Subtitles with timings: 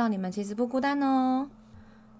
[0.00, 1.46] 道你们其实不孤单哦。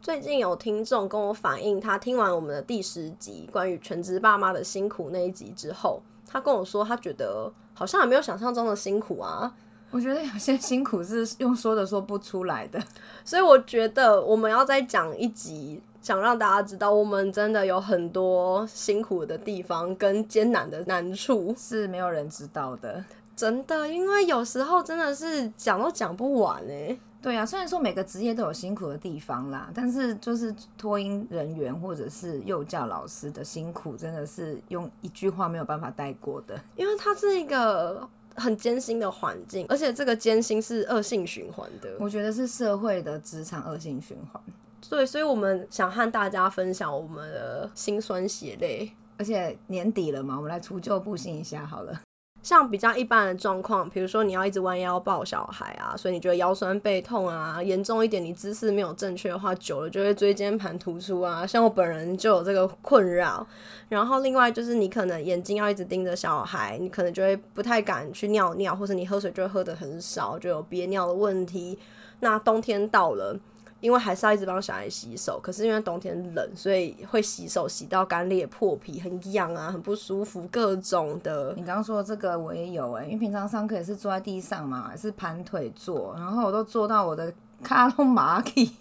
[0.02, 9.54] 最近有听众跟我反映，他听完我们的第十集关于全职爸妈的辛苦那一集之后，他跟我说，他觉得好像也没有想象中的辛苦啊。
[9.90, 12.78] 我觉得有些辛苦是用说的说不出来的，
[13.24, 23.02] 所以我觉得我们要再讲一集，想让大家知道，我们真的有很多辛苦的地方跟艰难的难处是没有人知道的，
[23.34, 26.96] 真的，因为有时候真的是讲都讲不完哎。
[27.22, 38.08] 对啊，虽然说每个职业都有辛苦的地方啦，但是就是托婴人员或者是幼教老师的辛苦，真的是用一句话没有办法带过的，因为它是一个。
[38.36, 41.90] 很艰辛的环境，而且这个艰辛是恶性循环的。
[41.98, 44.40] 我觉得是社会的职场恶性循环。
[44.88, 48.90] 对，所以我们想和大家分享我们的辛酸血泪。
[49.18, 52.00] 而且年底了嘛，我们来除旧布新一下好了。
[52.42, 61.46] 像比较一般的状况，比如说你要一直弯腰抱小孩啊，所以你觉得腰酸背痛啊，严重一点你姿势没有正确的话，久了就会椎间盘突出啊。
[61.46, 63.46] 像我本人就有这个困扰。
[63.88, 71.78] 然后另外就是你可能眼睛要一直盯着小孩，你可能就会不太敢去尿尿，或者你喝水就会喝得很少，就有憋尿的问题。
[72.20, 73.38] 那冬天到了。
[73.80, 81.54] 因为还是要一直帮小孩洗手，可是因为冬天冷，所以会洗手洗到干裂破皮，很痒啊，很不舒服，各种的。
[81.56, 87.32] 你刚刚说的这个我也有哎、欸，因为平常上课也是坐在地上嘛，还是盘腿坐，然后我都坐到我的
[87.62, 88.76] 卡通麻起，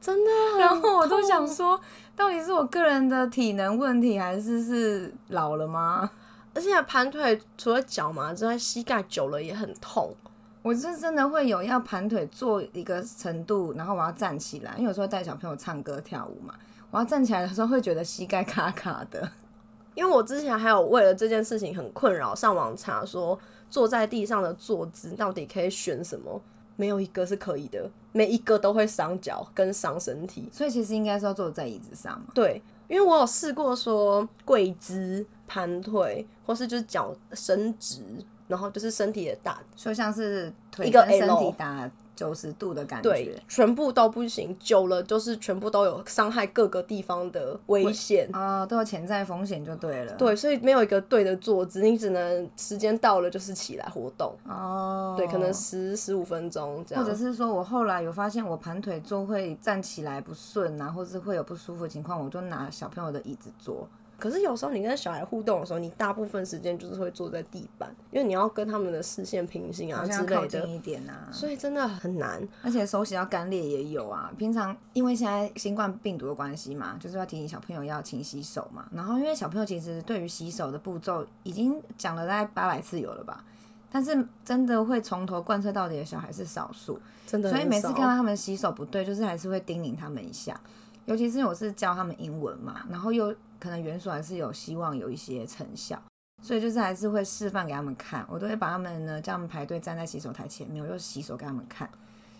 [0.00, 0.30] 真的。
[0.60, 1.80] 然后我都想说，
[2.14, 6.10] 到底是我个人的体能问题，还是是老了吗？
[6.54, 10.14] 而且盘腿除了脚麻之外，膝盖久了也很痛。
[10.62, 16.54] 我是真的会有要盘腿坐一个程度，然后我要站起来，因为有时候带小朋友唱歌跳舞嘛，
[16.90, 19.30] 我要站起来的时候会觉得膝盖卡卡的。
[19.94, 26.40] 因为我之前还有为了这件事情很困扰，上网查说坐在地上的坐姿到底可以选什么，
[26.76, 32.26] 没有一个是可以的，每一个都会伤脚跟伤身体，所以其实应该是要坐在椅子上嘛。
[32.32, 38.00] 对，因为我有试过说跪姿、盘腿，或是就是脚伸直。
[38.46, 44.56] 然后就是身体也大，就像是腿跟身体打九十度的感觉，对，全部都不行。
[44.58, 50.14] 久了就是全部都有伤害各个地方的危险啊、哦，都有潜在风险就对了。
[50.14, 55.14] 对，所以没有一个对的坐姿，你只能时间到了就是起来活动哦。
[55.18, 57.04] 对，可能十十五分钟这样。
[57.04, 63.86] 或者是说我后来有发现我盘腿坐会站起来不顺啊，或是会有不舒服的情况，我就拿小朋友的椅子坐。
[64.18, 72.46] 可是有时候你跟小孩互动的时候，你大部分时间就是会坐在地板，因为你要跟他们的视线平行啊之类的，靠近一点啊，所以真的很难。
[72.62, 74.30] 而且手洗要干裂也有啊。
[74.36, 78.88] 平常因为现在新冠病毒的关系嘛，就是要提醒小朋友要勤洗手嘛。
[78.92, 83.44] 然后因为小朋友其实对于洗手的步骤已经讲了大概八百次有了吧，
[83.92, 87.50] 但是真的会从头贯彻到底的小孩是少数，真的。
[87.50, 90.60] 所以每次看到他们洗手不对，就是还是会叮咛他们一下。
[91.06, 96.00] 尤其是我是教他们英文嘛，然后又可能元素还是有希望有一些成效，
[96.42, 98.24] 所以就是还是会示范给他们看。
[98.28, 101.88] 我都会把他们呢叫他们排队站在洗手台前面，我就洗手给他们看。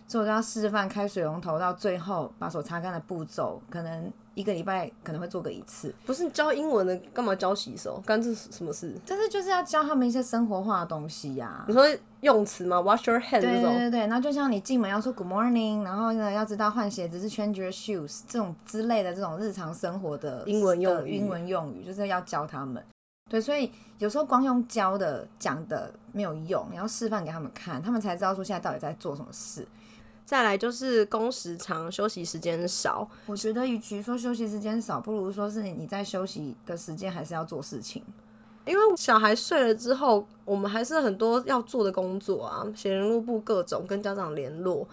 [0.07, 5.93] 所以我都要示范开水龙头到最后把手擦干的步骤，可能一个礼拜可能会做个一次。
[6.07, 8.01] 不是教英文的，干嘛教洗手？
[8.07, 8.95] 干这什么事？
[9.05, 11.65] 但是就是要教他们一些生活化的东西呀、啊。
[11.67, 11.85] 你说
[12.21, 22.81] 用词吗？Wash your hands 对对对对，然后就像你进门要说 Good morning，然后呢要知道换鞋子是 Change your shoes 这种之类的这种日常生活的英文用语，英文用语就是要教他们。
[23.29, 29.67] 对，所以有时候光用教的讲的没有用，你要示范给他们看，他们才知道说现在到底在做什么事。
[30.29, 33.09] 再来就是工时长，休息时间少。
[33.25, 38.05] 我觉得与其说休息时间少，不如说是你在休息的时间还是要做事情。
[38.67, 44.87] 因为小孩睡了之后，我们还是很多要做的工作啊，写联络簿各种跟家长联络。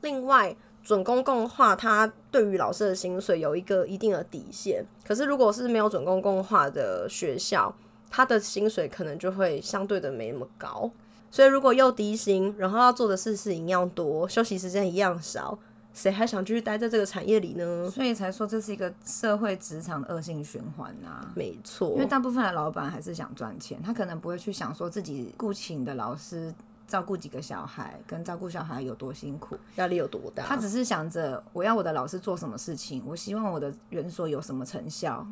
[0.00, 4.82] 另外，准公共化它对于老师的薪水有一个一定的底线。
[5.04, 7.76] 可是如果是没有准公共化的学校，
[8.10, 10.90] 他的薪水可能就会相对的没那么高。
[11.30, 15.56] 所以，如果又低薪，然后要做的事是一样多，休息时间一样少，
[15.94, 17.88] 谁还想继续待在这个产业里呢？
[17.90, 21.30] 所以才说这是一个社会职场的恶性循环啊！
[21.34, 26.52] 没错，因为大部分的老板还是想赚钱，他可能不会去想说自己雇请的老师
[26.88, 30.44] 照顾几个小孩，跟照顾小孩有多辛苦，压力有多大。
[30.44, 35.24] 他只是想着我要我的老师做什么事情，我希望我的园所有什么成效，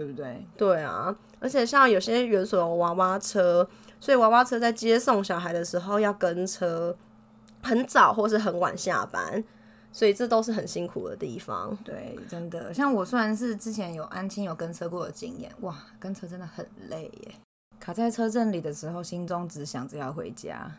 [0.00, 0.46] 对不对？
[0.56, 3.68] 对啊，而且像有些园所有娃娃车。
[4.02, 6.96] 所以娃娃车在接送小孩的时候要跟车，
[7.62, 9.44] 很早或是很晚下班，
[9.92, 11.76] 所以这都是很辛苦的地方。
[11.84, 17.34] 对，真的，像我虽然是之前有安亲有跟车过的经验，哇，跟车真的很累耶。
[17.78, 20.72] 卡在车阵里的时候，心中只想着要回家。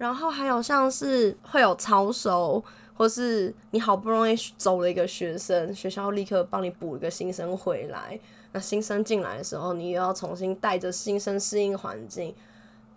[0.00, 8.18] 然后还有像是会有超收，或是你好不容易走了一个学生，学校立刻帮你补一个新生回来。
[8.52, 12.34] 那新生进来的时候，你又要重新带着新生适应环境，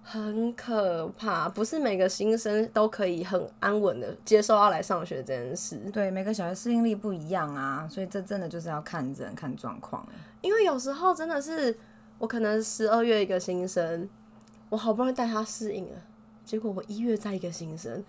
[0.03, 1.47] 很可怕。
[1.47, 5.77] 不是每个新生都可以很安稳的接受要来上学这件事。
[5.94, 10.06] 对，每个小孩适应力不一样啊，所以这真的就是要看人看状况。
[10.41, 11.75] 因为有时候真的是
[12.19, 14.09] 我可能十二月一个新生，
[14.68, 15.98] 我好不容易带他适应了，
[16.44, 18.03] 结果我一月再一个新生。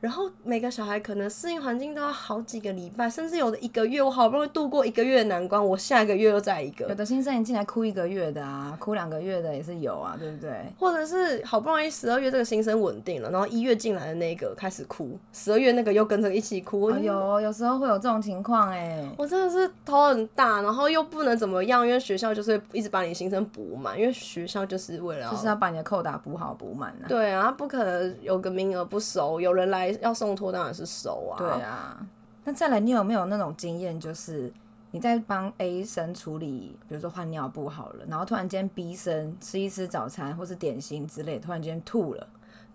[0.00, 4.02] 然后每个小孩可能适应环境都要好几个礼拜，甚至有的一个月。
[4.02, 6.86] 我好不容易度过一个月的难关，我下一个月又再一个。
[6.88, 10.52] 有的新生一进来哭一个月的啊，哭两个月的也是有啊，对不对？
[10.78, 16.86] 或者是好不容易十二月这个新生稳定了，然后一月进来的那个开始哭，十二月那个又跟着一起哭。
[16.86, 27.08] 哎呦，有时候会有这种情况哎，我真的是头很大，然后又不能怎么样，因为学校就是一直把你新生补满，因为学校就是为了就是要把你的扣打补好补满啊。
[27.08, 30.74] 对啊，不可能有个名额不收，有人来要送托当然。
[30.74, 32.06] 是熟啊，对啊。
[32.44, 34.52] 那再来，你有没有那种经验，就是
[34.90, 42.26] 你在帮 A 生处理，比如说换尿布好了，然后突然间 B 生吃一吃早餐或是点心之类，突然间吐了，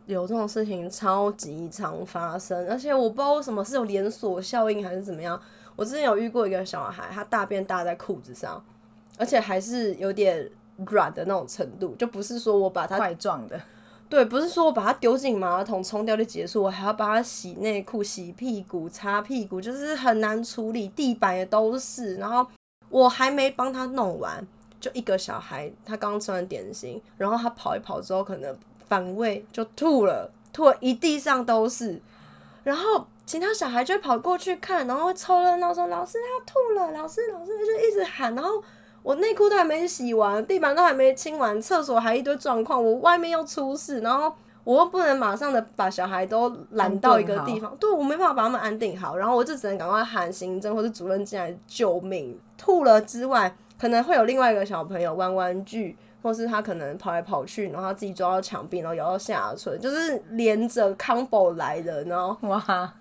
[0.06, 5.40] 有这种事情超级常发生，而且我不知道为什么是有连锁效应还是怎么样。
[5.76, 8.64] 我之前有遇过一个小孩，他大便大在裤子上，
[9.18, 10.48] 而且还是有点
[10.86, 13.60] 软的那种程度，就不是说我把他块状的。
[14.10, 20.88] 对，不是说我把它丢进马桶冲掉就结束，我还要帮他洗内裤、洗屁股、擦屁股，就是很难处理。
[20.90, 22.46] 地板也都是，然后
[22.90, 24.46] 我还没帮他弄完，
[24.80, 28.56] 就一个小孩，他刚吃完点心，然后他跑一跑之后，可能
[28.88, 32.00] 反胃就吐了，吐了一地上都是。
[32.64, 38.64] 然后其他小孩就跑过去看，然后会凑热闹说：“老师他吐了，老师老师就一直喊。”然后。
[39.04, 44.34] 我内裤都还没洗完，地板都还没清完，厕所还一堆状况，我外面又出事，然后
[44.64, 52.40] 我又不能马上的把小孩都拦到一个地方，对，我没办法把他们安定好，然后我就只能赶快喊行政或者主任进来救命。
[52.58, 62.94] 吐了之外，可能会有另外一个小朋友玩玩具，或是他可能跑来跑去，然后他自己抓到墙壁，然后咬到下唇，就是连着 combo 来的，然后哇，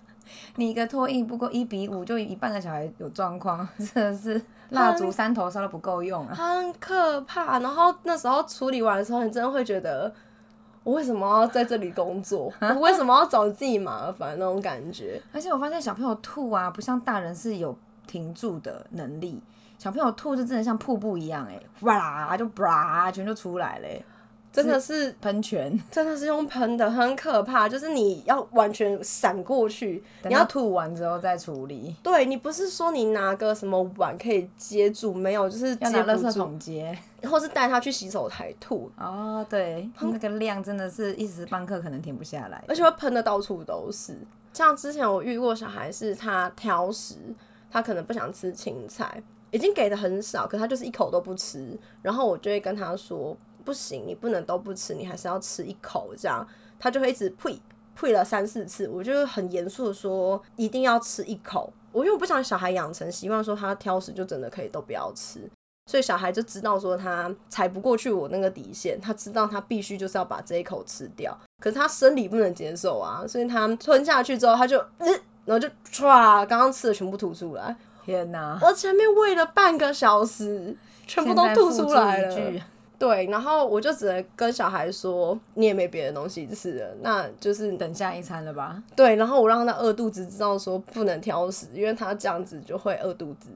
[0.55, 4.41] 你一个唾液不过一比五，就一半的小孩有状况， 真的是。
[4.69, 7.59] 蜡烛三头烧都不够用啊，很可怕。
[7.59, 10.11] 然后那时候处理完的时候，你真的会觉得，
[10.83, 12.51] 我为什么要在这里工作？
[12.59, 15.21] 我为什么要找自己麻烦那种感觉？
[15.31, 17.77] 而且我发现小朋友吐啊，不像大人是有
[18.07, 19.39] 停住的能力，
[19.77, 23.87] 小朋友吐就真的像瀑布一样，哎，哇，就啪，全就出来了。
[24.53, 27.67] 真的是喷泉，真的是用喷的，很可怕。
[27.67, 31.95] 就是你要完全闪过去，你要吐完之后再处理。
[32.03, 38.91] 对，你不是说你拿个什么碗可以接住，没有，就是要拿垃圾桶接，或是带他去洗手台吐。
[38.95, 44.15] 哦，对，那个量真的是一时半刻可能停不下来，而且会喷的到处都是。
[44.53, 47.15] 像之前我遇过小孩，是他挑食，
[47.71, 53.35] 他可能不想吃青菜，已经给的很少，可他就是一口都不吃，然后我就会跟他说。
[53.63, 56.47] 不行，你不能都不吃，你还是要吃一口，这样
[56.79, 57.59] 他就会一直呸
[57.95, 58.87] 呸了三四次。
[58.87, 61.71] 我就很严肃的说，一定要吃一口。
[61.91, 65.39] 我因为我不想小孩养成习惯，说他挑食就真的可以都不要吃，
[65.85, 71.37] 所以小孩就知道说他踩不过去我那个底线，他知道他必须就是要把这一口吃掉。
[71.61, 75.07] 可是他生理不能接受啊，所以他吞下去之后，他就嗯，
[75.45, 77.75] 然后就唰，刚刚吃的全部吐出来。
[78.03, 78.59] 天哪！
[78.61, 80.75] 我前面喂了半个小时，
[81.07, 82.51] 全部都吐出来了。
[83.03, 88.81] 对，然后我就只能跟小孩说，你也没别的东西吃了，那就是等下一餐了吧？
[88.95, 93.49] 对，然后我让他饿肚子，知道说不能挑食，因为他这样子就会饿肚子。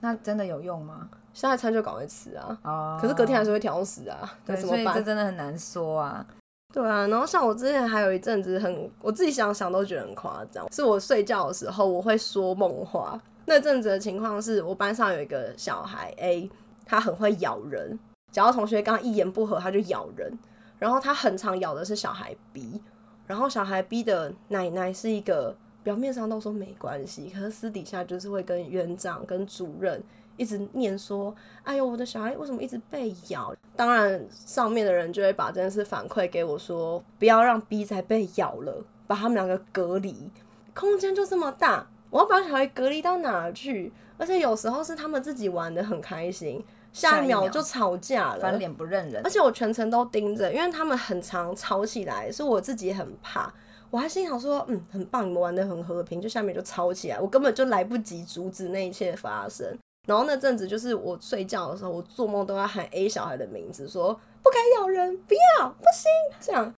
[0.00, 1.06] 那真的有用吗？
[1.34, 2.58] 下一餐就赶快吃啊！
[2.62, 4.94] 哦，可是隔天还是会挑食啊，对，怎么办？
[4.94, 6.24] 这真的很难说啊。
[6.72, 13.20] 对啊，然后像我之前还有一阵子很，我自己想想都觉得很夸张，是我睡觉的时候我会说梦话。
[13.44, 16.50] 那阵子的情况是我班上有一个小孩 A，
[16.86, 17.98] 他很会咬人。
[18.34, 20.36] 只要同学刚刚一言不合，他就咬人。
[20.76, 22.82] 然后他很常咬的是小孩 B，
[23.28, 30.02] 然后小孩 B 的奶奶是一个表面上都说没关系，可是私底下就是会跟园长、跟主任
[30.36, 40.28] 一直念说：“哎呦，我的小孩为什么一直被咬？”当然，上面的人就会把这件事反馈给我说：“不要让 B 再被咬了，把他们两个隔离。
[40.74, 43.92] 空间就这么大，我要把小孩隔离到哪去？
[44.18, 46.62] 而且有时候是他们自己玩得很开心。”
[46.94, 53.52] 下一秒就吵架了，翻脸不认人，而且我全程都盯着，因为他们很常吵起来，所以我自己很怕。
[53.90, 59.66] 我还心想说，嗯，很棒，你们玩的很和平，就下面就吵起来，我根本就来不及阻止那一切发生。
[60.06, 66.74] 然后那阵子就是我睡觉的时候，我做梦都要喊 A 小孩的名字，说不可以咬人，不要，不行，这样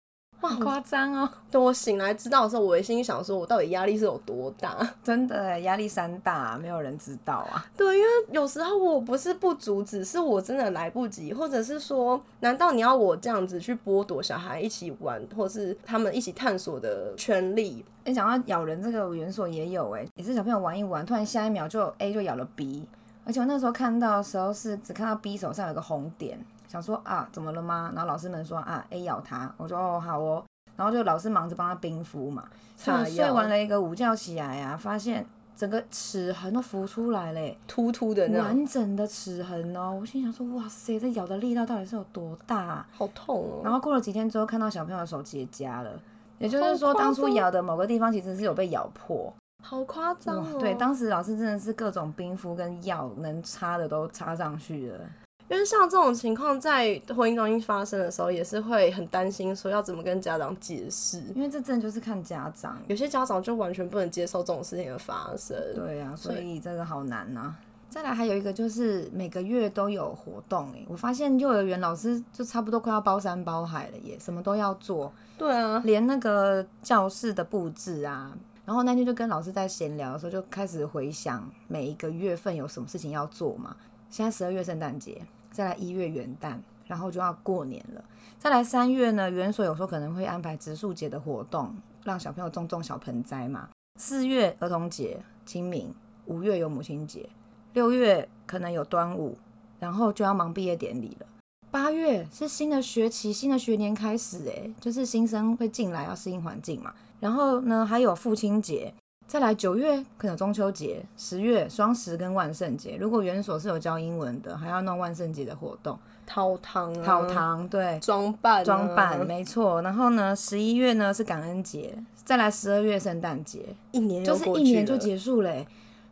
[0.44, 1.26] 哇，好夸张哦！
[1.50, 4.76] 等我醒来知道的时候，我心里想说，我到底压力是有多大？
[5.02, 7.64] 真的，压力山大啊，没有人知道啊。
[7.74, 17.82] 对，因为有时候我不是不阻止，是我真的来不及，或者是说，难道你要我这样子去剥夺小孩一起玩，或是他们一起探索的权利？
[18.04, 22.86] 哎，讲到咬人这个元素也有哎，也是小朋友玩一玩，突然下一秒就 A 就咬了 B，
[23.24, 26.38] 而且我那时候看到的时候是只看到 B 手上有个红点。
[26.74, 27.92] 想说啊，怎么了吗？
[27.94, 29.48] 然后老师们说啊，A 咬他。
[29.56, 30.44] 我说哦，好哦。
[30.74, 32.48] 然后就老师忙着帮他冰敷嘛。
[32.76, 39.96] 他睡完了一个午觉起来啊，发现整个齿痕都浮出来嘞，突突的那完整的齿痕哦。
[40.00, 42.88] 我心想说，哇塞，这咬的力道到底是有多大啊？
[42.90, 43.60] 好痛哦。
[43.62, 45.92] 然后过了几天之后，看到小朋友的手结痂了，
[46.40, 49.32] 也就是说，当初咬的某个地方其实是有被咬破。
[49.62, 50.58] 好夸张哦。
[50.58, 54.98] 对，当时老师真的是各种冰敷跟药能擦的都擦上去了。
[55.48, 61.22] 因为像这种情况在婚姻中心发生的时候，也是会很担心，说要怎么跟家长解释。
[61.34, 65.56] 因为这真的就是看家长，有些家长就完全不能接受这种事情的发生。
[65.74, 67.54] 对啊，所以真的好难呐。
[67.90, 75.12] 再来还有一个就是每个月都有活动，哎，我发现幼儿园老师就差不多快要包山包海了耶，什么都要做。
[75.38, 83.76] 对啊，连那个教室的布置啊，然后那天就跟老师在闲聊的时候，就开始回想每一个月份有什么事情要做嘛。
[84.14, 86.56] 现在十二月圣诞节，再来一月元旦，
[86.86, 88.04] 然后就要过年了。
[88.38, 93.70] 再来三月呢，园所有时候可能会安排植树节的活动，让小朋友种种小盆栽嘛。
[93.98, 95.92] 四月儿童节、清明，
[96.26, 97.28] 五月有母亲节，
[97.72, 99.36] 六月可能有端午，
[99.80, 101.26] 然后就要忙毕业典礼了。
[101.72, 106.94] 八月是新的学期、新的学年开始，诶，就是新生会进来要适应环境嘛。
[107.18, 108.94] 然后呢，还有父亲节。
[109.26, 112.96] 再来九月可能中秋节，十月双十跟万圣节。
[113.00, 119.82] 如果园所是有教英文的，还要弄万圣节的活动，掏汤、啊，掏汤，对，装扮、啊，装扮，没错。
[119.82, 125.66] 然后呢，十一月呢是感恩节，再来十二月圣诞节，一年就是一年就结束嘞。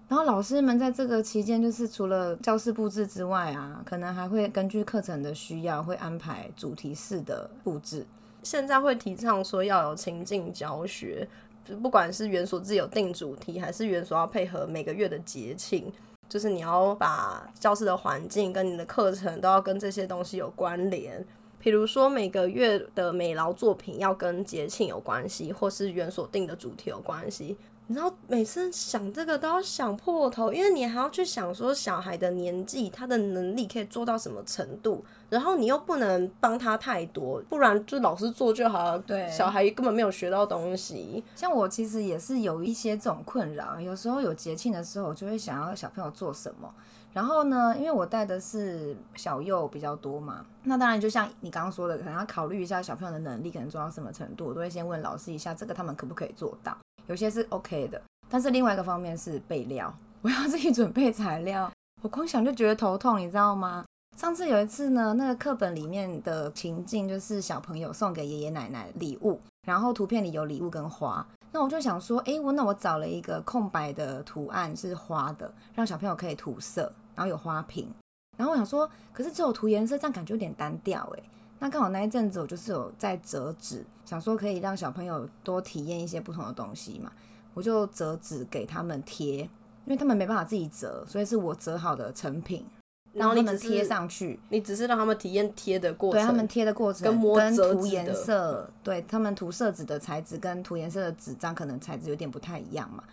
[0.08, 8.04] 然后老师们在这个期间，就是除了教室布置之外啊，可能还会根据课程的需要，会安排主题式的布置。
[8.42, 11.28] 现在会提倡说要有情境教学。
[11.64, 15.92] 就不管是园所自己有定主题，还是园所要配合每个月的节庆，
[16.28, 21.24] 就是你要把教室的环境跟你的课程都要跟这些东西有关联。
[21.58, 27.56] 比如说每个月的美劳作品要跟节庆有关系，或是园所定的主题有关系。
[27.92, 38.98] 你知道每次想这个都要想破头，因为你还要去想说小孩的年纪，他的能力可以做到什么程度，然后你又不能帮他太多，不然就老师做就好了。
[39.00, 41.22] 对，小孩根本没有学到东西。
[41.36, 46.72] 像我其实也是有一些这种困扰，有时候有节庆的时候，我就会想要小朋友做什么。
[47.12, 56.74] 然后呢，因为我带的是小幼比较多嘛，那当然就像你刚刚说的，可能要考虑一下小朋友的能力可能做到什么程度，我都会先问老师一下，这个他们可不可以做到。
[57.06, 59.92] 有些是 OK 的，但是另外一个方面是备料，
[60.22, 61.70] 我要自己准备材料，
[62.02, 63.84] 我光想就觉得头痛，你知道吗？
[64.16, 77.88] 上次有一次呢，那个课本里面的情境就是小朋友送给爷爷奶奶礼物，然后图片里有礼物跟花，那我就想说，诶，我那我找了一个空白的图案是花的，让小朋友可以涂色，然后有花瓶，
[78.36, 81.22] 然后我想说，可是只有涂颜色，这样感觉有点单调诶。
[81.62, 87.12] 那刚好那一阵子我就是有在折纸，想说可以让小朋友多体验一些不同的东西嘛，
[87.54, 89.48] 我就折纸给他们贴，因
[89.86, 92.66] 为他们没办法自己折，所以是我折好的成品，
[93.12, 103.04] 然后你们贴上去，你只是让他们体验贴的过程，对他们贴的过程跟摸跟涂颜色，对他们涂色纸的材质跟涂颜色的纸张可能材质有点不太一样嘛，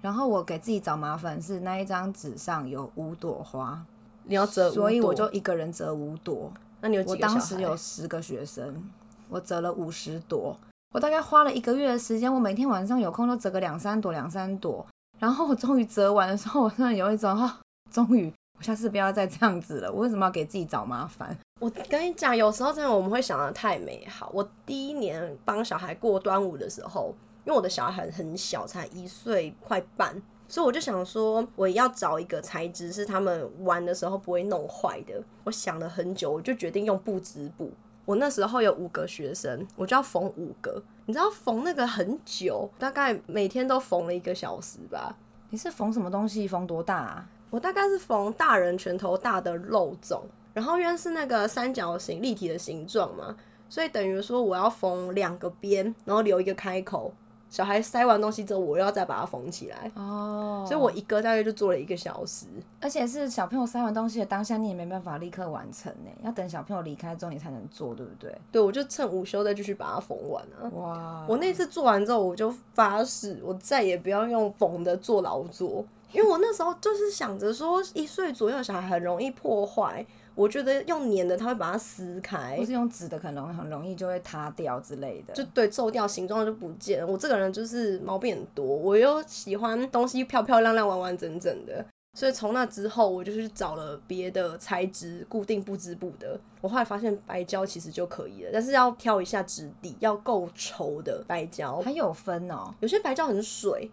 [0.00, 3.84] 然后我给自己找麻烦是那一张纸上有五朵花，
[4.24, 6.50] 你要折，所以我就一个人折五朵。
[6.80, 7.12] 那你有几个？
[7.12, 8.82] 我当时有十个学生，
[9.28, 10.56] 我折了五十朵，
[10.94, 14.86] 我大概花了一个月的时间，我每天晚上有空都折个两三朵，两三朵。
[15.18, 17.60] 然后我终于折完的时候，我突然有一种哈，
[17.90, 19.92] 终于，我下次不要再这样子了。
[19.92, 21.36] 我为什么要给自己找麻烦？
[21.60, 24.30] 我跟你讲，有时候真的我们会想的太美好。
[24.32, 30.22] 我第一年帮小孩过端午的时候，因为我的小孩很小，才一岁快半。
[30.50, 35.22] 所以我就想说，我要找一个材质是他们玩的时候不会弄坏的。
[35.44, 37.70] 我想了很久，我就决定用布织布。
[38.04, 40.82] 我那时候有五个学生，我就要缝五个。
[41.06, 45.16] 你知道缝那个很久，大概每天都缝了一个小时吧。
[45.50, 46.48] 你是缝什么东西？
[46.48, 47.28] 缝多大啊？
[47.50, 50.20] 我大概是缝大人拳头大的肉粽，
[50.52, 53.36] 然后因为是那个三角形立体的形状嘛，
[53.68, 57.14] 所以等于说我要缝两个边，然后留一个开口。
[57.50, 59.90] 小孩塞完东西之后，我又要再把它缝起来。
[59.96, 62.46] 哦，所以我一个大概就做了一个小时，
[62.80, 68.32] 而且是小朋友塞完东西的当下，你也没办法立刻完成呢，要等小朋友离开之后你才能做，对不对？
[68.52, 70.70] 对，我就趁午休再继续把它缝完啊。
[70.74, 71.26] 哇！
[71.28, 80.06] 我那次做完之后，我就发誓，我再也不要用缝的做劳作，因为我那时候就是想着说，一岁左右的小孩很容易破坏。
[80.40, 85.34] 我觉得用粘的，它会把它撕开；不是用纸的，可能很容易就会塌掉之类的。
[85.34, 87.06] 就对，皱掉，形状就不见了。
[87.06, 91.84] 我这个人就是毛病很多，我又喜欢东西漂漂亮亮、完完整整的。
[92.18, 96.40] 所以从那之后，我就去找了别的材质，固定不织布的。
[96.62, 101.80] 我后来发现白胶其实就可以了，但是要挑一下质地，要够稠的白胶。
[101.82, 103.90] 还有分哦，有些白胶很水。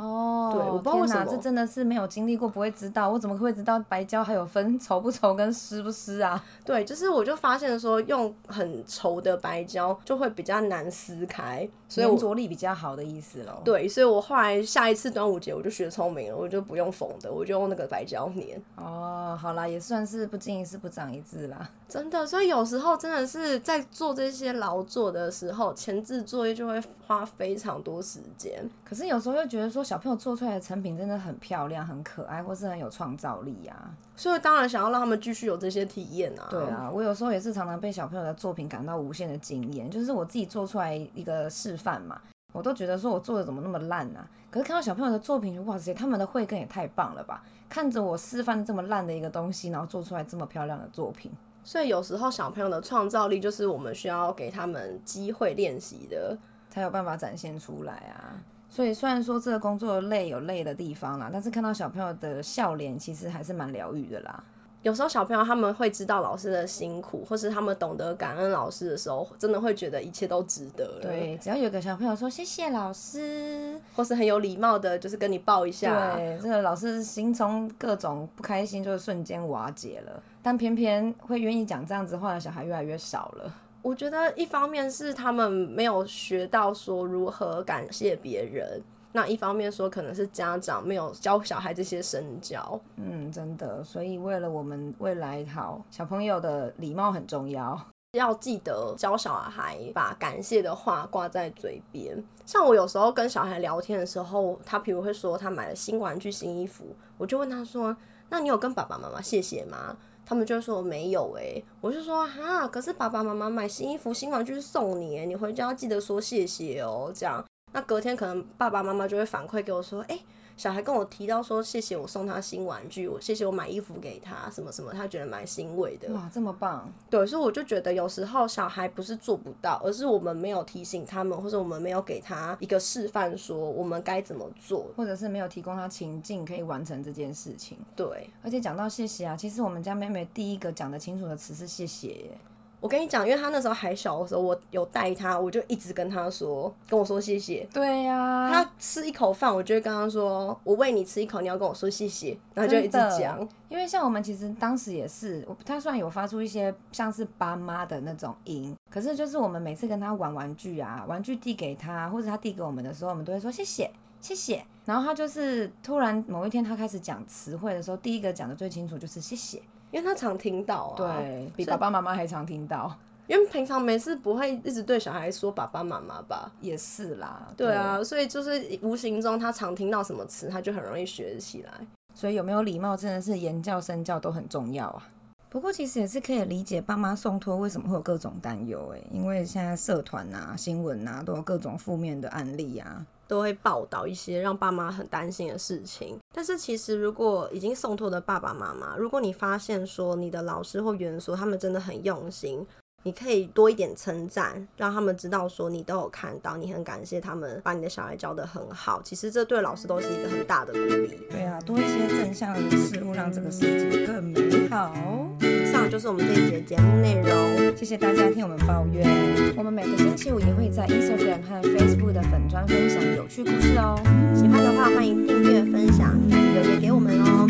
[0.00, 3.10] 哦，对，我不知道为什么，这真的是没有经历过，不会知道。
[3.10, 6.42] 我怎么会知道白胶还有分稠不稠跟湿不湿啊？
[6.64, 13.60] 对，就是我就发现说，用很稠的白胶就会比较难撕开，所以粘着力比较好的意思喽。
[13.62, 18.44] 对，所以我后来下一次端午节我就学聪明了，我就不用缝的，我就用那个白胶粘。
[18.76, 21.68] 哦，好啦，也算是不经一事不长一智啦。
[21.86, 28.66] 真的，所以有时候真的是在做这些劳作的时候，前置作业就会花非常多时间。
[28.82, 29.84] 可是有时候又觉得说。
[29.90, 33.90] 小朋友做出来的成品真的很漂亮、很可爱，或是很有创造力啊！
[34.20, 36.46] 所以当然想要让他们继续有这些体验啊。
[36.50, 39.90] 对啊，我有时候也是常常被小朋友的作品感到无限的惊艳。
[39.90, 42.20] 就是我自己做出来一个示范嘛，
[42.52, 44.28] 我都觉得说我做的怎么那么烂啊？
[44.50, 47.42] 可是看到小朋友的作品，哇塞，他们的慧根也太棒了吧！
[47.66, 51.32] 看着我示范这么烂的一个东西，然后做出来这么漂亮的作品。
[51.64, 56.36] 所以有时候小朋友的创造力就是我们需要给他们机会练习的，
[56.68, 58.36] 才有办法展现出来啊。
[58.70, 64.42] 所以虽然说这个工作累有累的地方啦，但是看到小朋友的笑脸，其实还是蛮疗愈的啦。
[64.82, 71.02] 有时候小朋友他们会知道老师的辛苦，或是他们懂得感恩老师的时候，真的会觉得一切都值得了。
[71.02, 80.22] 对，只要有个小朋友说谢谢老师，或是很有礼貌的，就是跟你抱一下，对，这个老师心中各种不开心就瞬间瓦解了。
[80.42, 83.52] 但偏偏会愿意讲这样子话的小孩越来越少了。
[83.82, 92.80] 我觉得一方面是他们没有学到说如何感谢别人，那一方面说可能是家长没有教小孩这些身教。
[92.96, 97.78] 嗯，真的，所以为了我们未来好，小朋友的礼貌很重要，
[98.12, 102.22] 要记得教小孩把感谢的话挂在嘴边。
[102.44, 106.84] 像我有时候跟小孩聊天的时候，他比如会说他买了新玩具、新衣服，
[107.16, 107.96] 我就问他说
[108.28, 109.96] ：“那你有跟爸爸妈妈谢谢吗？”
[110.30, 120.20] 他们就说没有哎、我就说哈，可是爸爸妈妈买新衣服、新玩具送你，你回家要记得说谢谢哦，这样，那隔天可能爸爸妈妈就会反馈给我说，哎、
[120.60, 126.12] 小孩跟我提到说，谢谢我送他新玩具，我谢谢我买衣服给他，什么什么，他觉得蛮欣慰的。
[126.12, 126.86] 哇，这么棒！
[127.08, 137.78] 对，所以我就觉得有时候小孩不是做不到，而是我们没有提醒他们，或者我们没有给他一个示范，说我们该怎么做，或者是没有提供他情境可以完成这件事情。
[137.96, 142.38] 对，而且讲到谢谢啊，其实我们家妹妹第一个讲得清楚的词是谢谢耶。
[142.80, 147.68] 我跟你讲，因为他那时候还小的时候，我有带他，我就一直跟他说，跟我说谢谢。
[147.72, 153.46] 对呀、啊，他吃一口饭，我就会跟他说，我喂你吃一口，你要跟我说谢谢，然后就一直讲。
[153.68, 163.90] 因为像我们其实当时也是，他虽然有发出一些像是爸妈的那种音，可是就是我们每次跟他玩玩具啊，玩具递给他，或者他递给我们的时候，我们都会说谢谢
[164.22, 164.64] 谢谢。
[164.86, 169.60] 然后他就是突然某一天他开始讲词汇的时候，第一个讲的最清楚就是谢谢。
[169.90, 172.94] 因为他常听到啊，对，比爸爸妈妈还常听到。
[173.26, 176.50] 因为平常没事不会一直对小孩说爸爸妈妈吧？
[176.60, 181.72] 也是啦，对啊，所以就是无形中他常听到什么词，他就很容易学起来。
[182.12, 185.08] 所以有没有礼貌真的是言教身教都很重要啊。
[185.48, 193.06] 不过其实也是可以理解爸妈送托为什么会有各种担忧诶，因为现在社团啊、新闻啊都有各种负面的案例啊。
[193.30, 202.66] 都会报道一些让爸妈很担心的事情，但是其实如果已经送托的爸爸妈妈，如果你发现说你的老师或园所他们真的很用心，
[203.02, 209.00] 你可以多一点称赞，让他们知道说你都有看到，你很感谢他们把你的小孩教得很好。
[209.02, 211.18] 其实这对老师都是一个很大的鼓励。
[211.30, 214.92] 对啊，多一些正向的事物，让这个世界更美好。
[215.40, 219.08] 以上就是我们这一节节目内容，谢谢大家听我们抱怨。
[219.56, 223.98] 我们每个星期五也会在 Instagram 和 Facebook 的粉专分享有趣故事哦。
[224.34, 227.46] 喜欢的话，欢迎订阅、分享、留言给我们哦。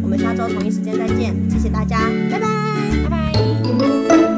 [0.00, 1.98] 我们下周同一时间再见，谢谢大家，
[2.30, 2.46] 拜拜
[3.02, 4.31] 拜拜。